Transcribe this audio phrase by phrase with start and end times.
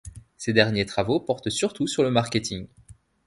[0.35, 2.65] Ses derniers travaux portent surtout sur le marketing.